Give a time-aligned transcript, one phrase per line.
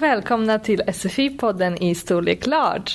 [0.00, 2.92] och välkomna till SFI-podden i Storlek Large.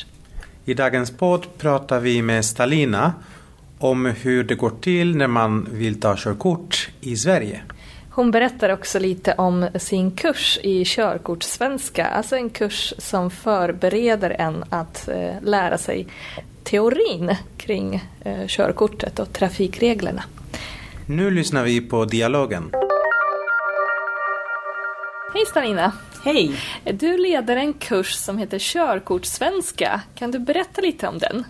[0.65, 3.13] I dagens podd pratar vi med Stalina
[3.79, 7.62] om hur det går till när man vill ta körkort i Sverige.
[8.10, 14.63] Hon berättar också lite om sin kurs i körkortssvenska, alltså en kurs som förbereder en
[14.69, 16.08] att eh, lära sig
[16.64, 20.23] teorin kring eh, körkortet och trafikreglerna.
[21.06, 22.72] Nu lyssnar vi på dialogen.
[25.34, 25.94] Hej Stalina!
[26.26, 26.52] Hej!
[26.84, 30.02] Du leder en kurs som heter Körkortssvenska.
[30.16, 31.44] Kan du berätta lite om den?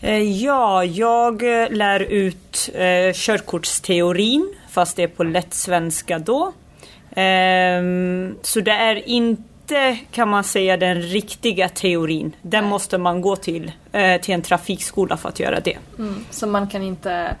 [0.00, 6.52] Eh, ja, jag eh, lär ut eh, körkortsteorin, fast det är på lätt svenska då.
[7.16, 12.36] Ehm, så det är inte, kan man säga, den riktiga teorin.
[12.42, 15.78] Den måste man gå till, eh, till en trafikskola för att göra det.
[15.98, 17.36] Mm, så man kan inte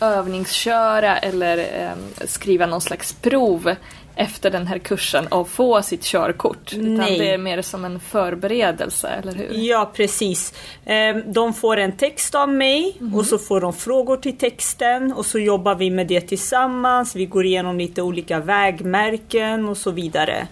[0.00, 3.74] övningsköra eller eh, skriva någon slags prov
[4.16, 6.72] efter den här kursen och få sitt körkort.
[6.72, 7.18] Utan Nej.
[7.18, 9.48] det är mer som en förberedelse, eller hur?
[9.52, 10.54] Ja, precis.
[10.84, 15.26] Ehm, De får en text av mig och så får de frågor till texten och
[15.26, 17.16] så jobbar vi med det tillsammans.
[17.16, 20.46] Vi går igenom lite olika vägmärken och så vidare.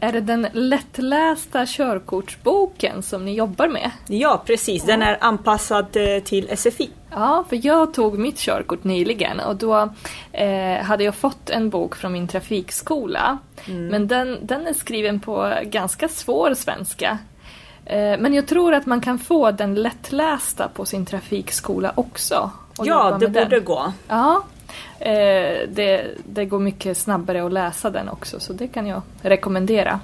[0.00, 3.90] Är det den lättlästa körkortsboken som ni jobbar med?
[4.08, 4.82] Ja, precis.
[4.82, 6.90] Den är anpassad eh, till SFI.
[7.10, 9.92] Ja, för jag tog mitt körkort nyligen och då
[10.32, 13.38] eh, hade jag fått en bok från min trafikskola.
[13.90, 17.18] Men den, den är skriven på ganska svår svenska.
[17.86, 22.50] Eh, men jag tror att man kan få den lättlästa på sin trafikskola också.
[22.78, 23.64] Ja, det borde den.
[23.64, 23.92] gå.
[24.08, 24.42] Ja,
[24.98, 30.00] eh, det, det går mycket snabbare att läsa den också så det kan jag rekommendera.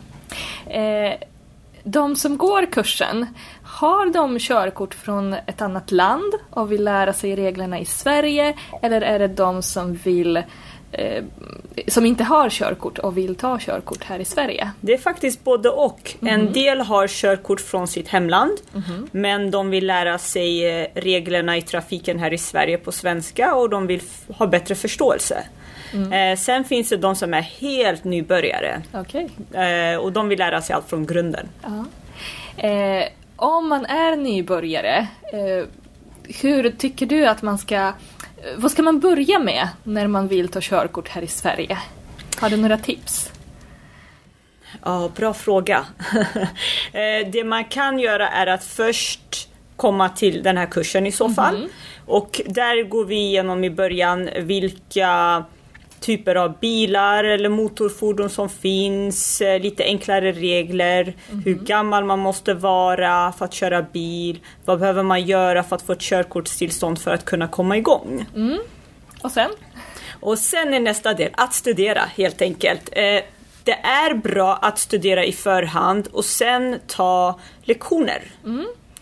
[0.66, 1.14] Eh,
[1.84, 3.26] de som går kursen,
[3.62, 9.00] har de körkort från ett annat land och vill lära sig reglerna i Sverige eller
[9.00, 10.42] är det de som vill
[10.92, 11.24] eh,
[11.88, 14.70] som inte har körkort och vill ta körkort här i Sverige?
[14.80, 16.14] Det är faktiskt både och.
[16.20, 18.58] En del har körkort från sitt hemland
[19.10, 23.70] men de vill lära sig eh, reglerna i trafiken här i Sverige på svenska och
[23.70, 25.44] de vill ha bättre förståelse.
[25.92, 28.82] Eh, sen finns det de som är helt nybörjare
[29.52, 31.48] eh, och de vill lära sig allt från grunden.
[32.56, 33.04] Eh,
[33.36, 35.06] om man är nybörjare,
[36.42, 37.92] hur tycker du att man ska...
[38.56, 41.78] Vad ska man börja med när man vill ta körkort här i Sverige?
[42.40, 43.32] Har du några tips?
[44.84, 45.86] Ja, bra fråga.
[46.92, 51.28] Eh, det man kan göra är att först komma till den här kursen i så
[51.28, 51.68] fall.
[52.06, 55.44] Och där går vi igenom i början vilka
[56.00, 62.54] typer av bilar eller motorfordon som finns, eh, lite enklare regler, hur gammal man måste
[62.54, 67.10] vara för att köra bil, vad behöver man göra för att få ett körkortstillstånd för
[67.10, 68.26] att kunna komma igång.
[69.22, 69.50] Och sen?
[70.20, 72.88] Och sen är nästa del att studera helt enkelt.
[72.92, 73.22] Eh,
[73.64, 78.22] det är bra att studera i förhand och sen ta lektioner.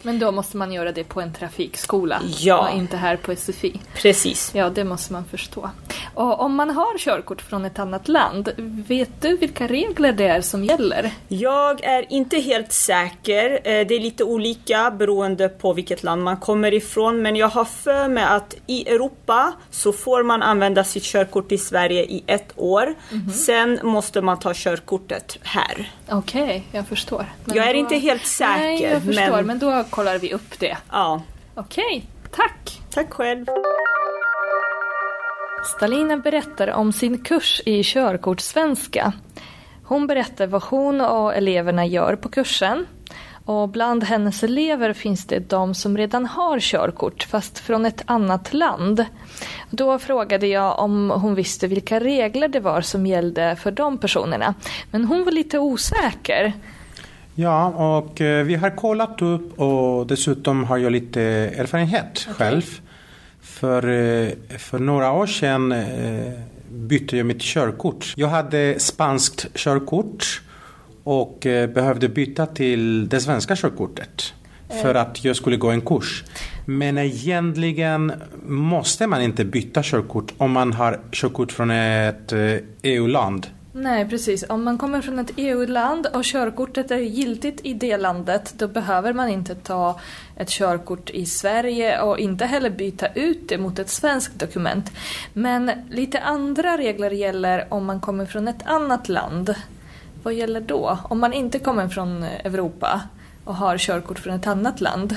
[0.02, 2.68] Men då måste man göra det på en trafikskola Ja.
[2.68, 3.80] och inte här på SFI.
[3.94, 4.50] Precis.
[4.54, 5.70] Ja, det måste man förstå.
[6.14, 8.52] Och om man har körkort från ett annat land,
[8.88, 11.10] vet du vilka regler det är som gäller?
[11.28, 13.50] Jag är inte helt säker.
[13.64, 17.22] Eh, Det är lite olika beroende på vilket land man kommer ifrån.
[17.22, 21.58] Men jag har för mig att i Europa så får man använda sitt körkort i
[21.58, 22.94] Sverige i ett år.
[23.34, 25.92] Sen måste man ta körkortet här.
[26.10, 27.26] Okej, jag förstår.
[27.44, 28.58] Men jag är då- inte helt säker.
[28.58, 29.46] Nej, jag förstår, men...
[29.46, 29.58] men...
[29.58, 30.76] då kollar vi upp det.
[30.90, 31.22] Ja,
[31.54, 32.80] Okej, tack!
[32.90, 33.46] tack själv.
[35.76, 39.12] Stalina berättar om sin kurs i körkortssvenska.
[39.84, 42.86] Hon berättar vad hon och eleverna gör på kursen.
[43.44, 48.52] Och bland hennes elever finns det de som redan har körkort, fast från ett annat
[48.54, 49.04] land.
[49.70, 54.54] Då frågade jag om hon visste vilka regler det var som gällde för de personerna.
[54.90, 56.52] Men hon var lite osäker.
[57.40, 61.22] Ja, och eh, vi har kollat upp och dessutom har jag lite
[61.56, 62.62] erfarenhet själv.
[63.40, 64.28] För, eh,
[64.58, 66.32] för några år sedan eh,
[66.70, 68.14] bytte jag mitt körkort.
[68.16, 70.42] Jag hade spanskt körkort
[71.04, 74.34] och eh, behövde byta till det svenska körkortet
[74.82, 76.24] för att jag skulle gå en kurs.
[76.64, 78.12] Men egentligen
[78.46, 82.32] måste man inte byta körkort om man har körkort från ett
[82.82, 83.46] EU-land.
[83.80, 84.44] Nej, precis.
[84.48, 89.12] Om man kommer från ett EU-land och körkortet är giltigt i det landet, då behöver
[89.12, 90.00] man inte ta
[90.36, 94.92] ett körkort i Sverige och inte heller byta ut det mot ett svenskt dokument.
[95.32, 99.54] Men lite andra regler gäller om man kommer från ett annat land.
[100.22, 100.98] Vad gäller då?
[101.04, 103.00] Om man inte kommer från Europa
[103.44, 105.16] och har körkort från ett annat land.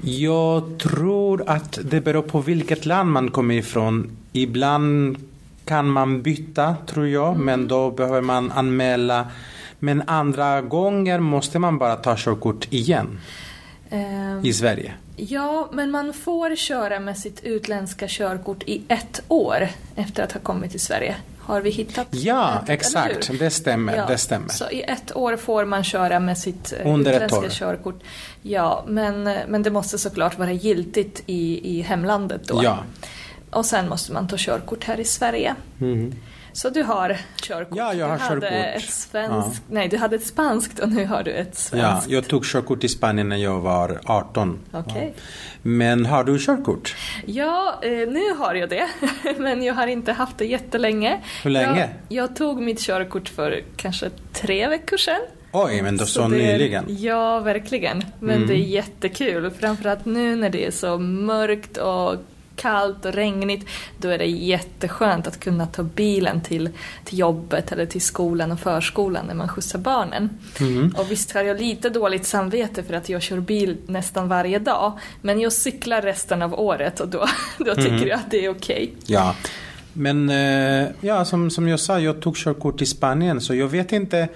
[0.00, 4.16] Jag tror att det beror på vilket land man kommer ifrån.
[4.32, 5.16] Ibland
[5.64, 9.26] kan man byta, tror jag, men då behöver man anmäla
[9.78, 13.20] Men andra gånger måste man bara ta körkort igen
[13.94, 14.94] Ehm, i Sverige.
[15.16, 20.40] Ja, men man får köra med sitt utländska körkort i ett år efter att ha
[20.40, 21.16] kommit till Sverige.
[21.38, 23.38] Har vi hittat Ja, eller exakt.
[23.38, 23.96] Det stämmer.
[23.96, 24.48] Ja, Det stämmer.
[24.48, 28.00] Så i ett år får man köra med sitt eh, Under ett utländska körkort.
[28.42, 32.60] Ja, men, eh, men det måste såklart vara giltigt i, i hemlandet då.
[32.62, 32.78] Ja.
[33.54, 35.54] Och sen måste man ta körkort här i Sverige.
[35.78, 36.12] Mhm.
[36.52, 37.78] Så du har körkort?
[37.78, 38.82] Ja, jag har du hade körkort.
[38.82, 42.10] Ett svenskt, Nej, du hade ett spanskt och nu har du ett Ja, svenskt.
[42.10, 44.58] jag tog körkort i Spanien när jag var 18.
[44.72, 45.14] Okej.
[45.16, 45.22] Ja.
[45.62, 46.96] Men har du körkort?
[47.26, 48.88] Ja, eh, nu har jag det.
[49.38, 51.20] Men jag har inte haft det jättelänge.
[51.42, 51.88] Hur länge?
[52.08, 55.20] Jag, jag tog mitt körkort för kanske tre veckor sedan.
[55.52, 56.84] Oj, men då så, det, nyligen.
[56.88, 58.04] Ja, verkligen.
[58.20, 58.48] Men Mm.
[58.48, 59.50] det är jättekul.
[59.50, 62.14] Framförallt nu när det är så mörkt och
[62.56, 63.66] kallt och regnigt.
[63.98, 66.68] Då är det jätteskönt att kunna ta bilen till,
[67.04, 70.30] till jobbet eller till skolan och förskolan när man skjutsar barnen.
[70.60, 70.94] Mhm.
[70.98, 74.98] Och visst har jag lite dåligt samvete för att jag kör bil nästan varje dag.
[75.22, 77.26] Men jag cyklar resten av året och då,
[77.58, 78.08] då tycker Mhm.
[78.08, 78.94] jag att det är okej.
[79.06, 79.34] Ja.
[79.92, 83.92] Men eh, ja, som, som jag sa, jag tog körkort i Spanien så jag vet
[83.92, 84.28] inte.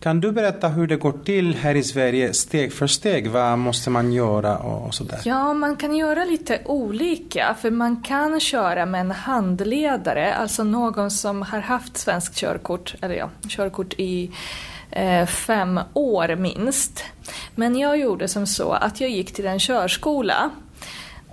[0.00, 3.30] Kan du berätta hur det går till här i Sverige steg för steg?
[3.30, 5.20] Vad måste man göra och, sådär?
[5.24, 11.10] Ja, man kan göra lite olika för man kan köra med en handledare, alltså någon
[11.10, 14.30] som har haft svenskt körkort, eller ja, körkort i
[14.90, 17.04] eh, fem år minst.
[17.54, 20.50] Men jag gjorde som så att jag gick till en körskola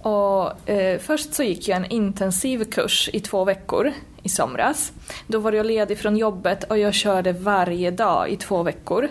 [0.01, 4.91] och eh, först så gick jag en intensiv kurs i två veckor i somras.
[5.27, 9.09] Då var jag ledig från jobbet och jag körde varje dag i två veckor.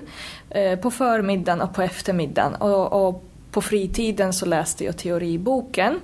[0.50, 2.54] Eh, på förmiddagen och på eftermiddagen.
[2.54, 6.00] Och, och på fritiden så läste jag teoriboken.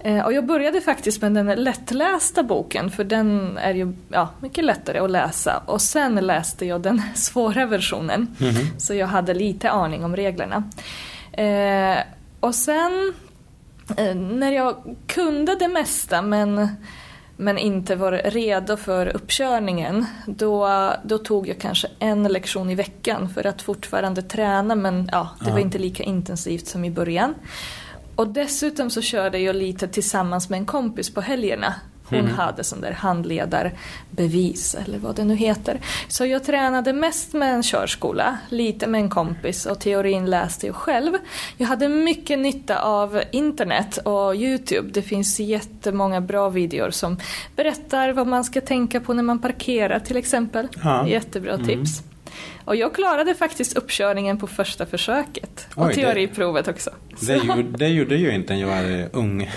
[0.00, 4.64] Eh, och jag började faktiskt med den lättlästa boken för den är ju ja, mycket
[4.64, 5.62] lättare att läsa.
[5.66, 8.36] Och sen läste jag den svåra versionen.
[8.78, 10.70] Så jag hade lite aning om reglerna.
[11.32, 11.98] Eh,
[12.40, 13.14] och sen
[13.96, 16.68] eh, när jag kunde det mesta men,
[17.40, 20.68] men inte var redo för uppkörningen då,
[21.04, 25.50] då tog jag kanske en lektion i veckan för att fortfarande träna men ja, det
[25.50, 27.34] var inte lika intensivt som i början.
[28.16, 31.74] Och dessutom så körde jag lite tillsammans med en kompis på helgerna.
[32.10, 35.80] Hon hade sån där handledarbevis eller vad det nu heter.
[36.08, 40.76] Så jag tränade mest med en körskola, lite med en kompis och teorin läste jag
[40.76, 41.12] själv.
[41.56, 44.90] Jag hade mycket nytta av internet och Youtube.
[44.92, 47.16] Det finns jättemånga bra videor som
[47.56, 50.68] berättar vad man ska tänka på när man parkerar till exempel.
[50.84, 51.08] Ja.
[51.08, 52.02] Jättebra tips.
[52.64, 55.66] Och jag klarade faktiskt uppkörningen på första försöket.
[55.74, 56.90] Och Oj, det- teoriprovet också.
[57.20, 59.50] Det, gjorde, det gjorde jag inte när jag var ung.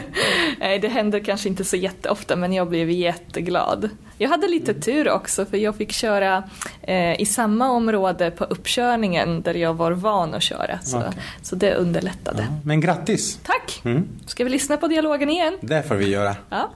[0.60, 3.90] Nej, det händer kanske inte så jätteofta men jag blev jätteglad.
[4.18, 6.42] Jag hade lite tur också för jag fick köra
[6.82, 10.78] eh, i samma område på uppkörningen där jag var van att köra.
[10.82, 11.10] Så, Okej.
[11.42, 12.42] så det underlättade.
[12.50, 13.38] Ja, men grattis!
[13.42, 13.80] Tack!
[13.84, 15.58] Mm, Ska vi lyssna på dialogen igen?
[15.60, 16.36] det får vi göra.
[16.50, 16.70] Ja.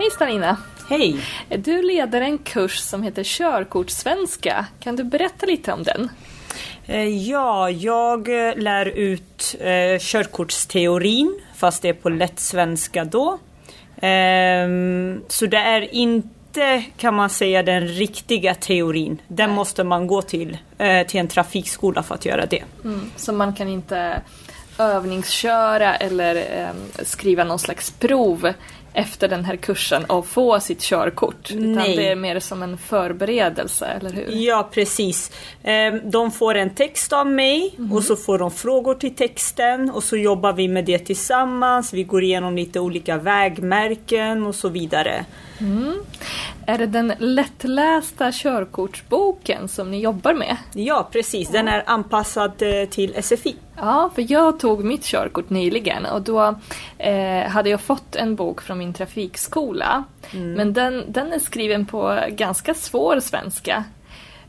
[0.00, 0.56] Hej Starina!
[0.88, 1.16] Hej!
[1.48, 4.66] Du leder en kurs som heter Körkortssvenska.
[4.80, 6.08] Kan du berätta lite om den?
[6.86, 13.38] Eh, Ja, jag eh, lär ut eh, körkortsteorin, fast det är på lätt svenska då.
[14.00, 19.22] Ehm, så det är inte, kan man säga, den riktiga teorin.
[19.28, 22.62] Den måste man gå till, eh, till en trafikskola för att göra det.
[22.84, 24.22] Mm, så man kan inte
[24.80, 28.52] övningsköra eller eh, skriva någon slags prov
[28.92, 31.50] efter den här kursen och få sitt körkort.
[31.50, 31.96] Utan Nej.
[31.96, 34.26] det är mer som en förberedelse, eller hur?
[34.30, 35.32] Ja, precis.
[35.62, 40.02] Ehm, De får en text av mig och så får de frågor till texten och
[40.04, 41.92] så jobbar vi med det tillsammans.
[41.92, 45.24] Vi går igenom lite olika vägmärken och så vidare.
[46.66, 50.56] Är det den lättlästa körkortsboken som ni jobbar med?
[50.74, 51.48] Ja, precis.
[51.48, 53.56] Den är anpassad eh, till SFI.
[53.76, 56.54] Ja, för jag tog mitt körkort nyligen och då
[56.98, 60.04] eh, hade jag fått en bok från min trafikskola.
[60.56, 63.84] Men den, den är skriven på ganska svår svenska.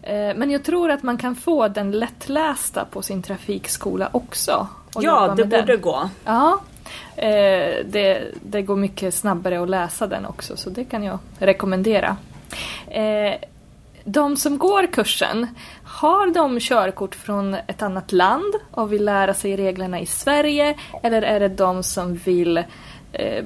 [0.04, 4.68] Eh, men jag tror att man kan få den lättlästa på sin trafikskola också.
[4.96, 5.82] Ja, det borde den.
[5.82, 6.10] gå.
[6.26, 6.60] Ja,
[7.16, 12.18] Eh, det, det går mycket snabbare att läsa den också så det kan jag rekommendera.
[12.88, 13.34] Eh,
[14.04, 15.48] de som går kursen,
[15.84, 21.22] har de körkort från ett annat land och vill lära sig reglerna i Sverige eller
[21.22, 22.64] är det de som vill
[23.14, 23.46] eh,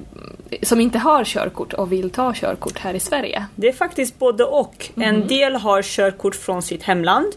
[0.62, 3.46] som inte har körkort och vill ta körkort här i Sverige?
[3.56, 4.90] Det är faktiskt både och.
[4.96, 7.34] En del har körkort från sitt hemland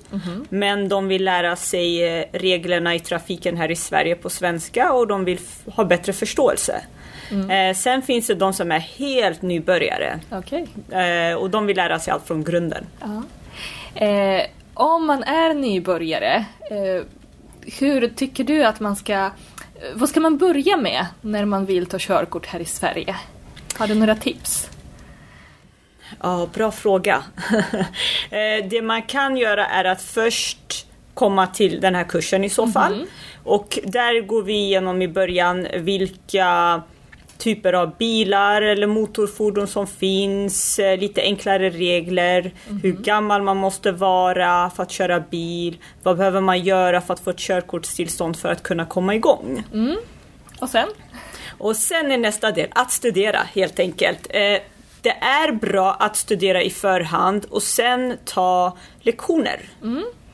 [0.48, 5.06] men de vill lära sig eh, reglerna i trafiken här i Sverige på svenska och
[5.06, 6.82] de vill ha bättre förståelse.
[7.30, 10.20] Eh, sen finns det de som är helt nybörjare.
[10.90, 12.86] Eh, och de vill lära sig allt från grunden.
[13.94, 14.42] Eh,
[14.74, 16.44] om man är nybörjare,
[17.78, 19.30] hur tycker du att man ska...
[19.94, 23.16] Vad ska man börja med när man vill ta körkort här i Sverige?
[23.78, 24.70] Har du några tips?
[26.22, 27.22] Ja, bra fråga.
[28.30, 32.66] Eh, det man kan göra är att först komma till den här kursen i så
[32.66, 33.06] fall.
[33.44, 36.82] Och där går vi igenom i början vilka
[37.38, 42.52] typer av bilar eller motorfordon som finns, eh, lite enklare regler,
[42.82, 47.20] hur gammal man måste vara för att köra bil, vad behöver man göra för att
[47.20, 49.64] få ett körkortstillstånd för att kunna komma igång.
[50.60, 50.88] Och sen?
[51.58, 54.26] Och sen är nästa del att studera helt enkelt.
[54.30, 54.58] Eh,
[55.02, 59.60] det är bra att studera i förhand och sen ta lektioner.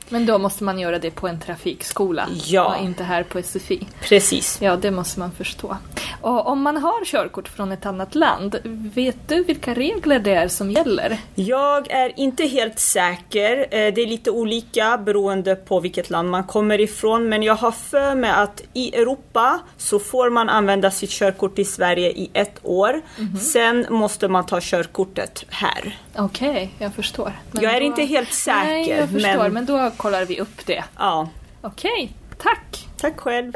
[0.09, 2.75] Men då måste man göra det på en trafikskola Ja.
[2.75, 3.87] och inte här på SFI.
[4.01, 4.57] Precis.
[4.61, 5.77] Ja, det måste man förstå.
[6.21, 8.59] Och om man har körkort från ett annat land,
[8.95, 11.17] vet du vilka regler det är som gäller?
[11.35, 13.57] Jag är inte helt säker.
[13.71, 17.29] Eh, Det är lite olika beroende på vilket land man kommer ifrån.
[17.29, 21.65] Men jag har för mig att i Europa så får man använda sitt körkort i
[21.65, 23.01] Sverige i ett år.
[23.41, 25.97] Sen måste man ta körkortet här.
[26.17, 27.33] Okej, jag förstår.
[27.51, 28.65] Men jag är då- inte helt säker.
[28.65, 29.53] Nej, jag förstår, men...
[29.53, 29.65] men...
[29.65, 30.83] då kollar vi upp det.
[30.97, 31.29] Ja,
[31.61, 32.87] Okej, tack!
[32.97, 33.53] tack själv.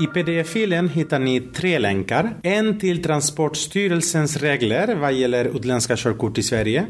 [0.00, 2.34] I pdf-filen hittar ni tre länkar.
[2.42, 6.86] En till Transportstyrelsens regler vad gäller utländska körkort i Sverige.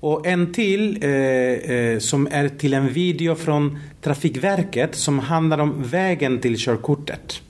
[0.00, 5.82] Och en till eh, eh, som är till en video från Trafikverket som handlar om
[5.82, 7.42] vägen till körkortet.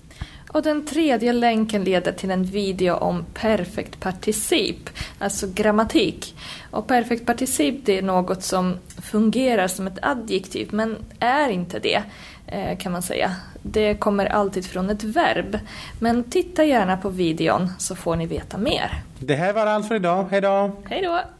[0.52, 6.34] Och den tredje länken leder till en video om perfect particip, alltså grammatik.
[6.70, 12.02] Och perfect particip det är något som fungerar som ett adjektiv men är inte det
[12.46, 13.36] eh, kan man säga.
[13.62, 15.58] Det kommer alltid från ett verb.
[15.98, 19.02] Men titta gärna på videon så får ni veta mer.
[19.18, 20.26] Det här var allt för idag.
[20.30, 20.76] Hej då!
[20.84, 21.39] Hej då!